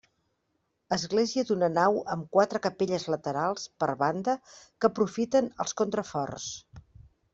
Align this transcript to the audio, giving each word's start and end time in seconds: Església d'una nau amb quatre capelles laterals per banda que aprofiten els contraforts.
Església 0.95 1.43
d'una 1.49 1.67
nau 1.73 1.99
amb 2.15 2.25
quatre 2.37 2.61
capelles 2.63 3.05
laterals 3.15 3.67
per 3.83 3.91
banda 4.01 4.35
que 4.55 4.91
aprofiten 4.91 5.53
els 5.67 5.77
contraforts. 5.83 6.49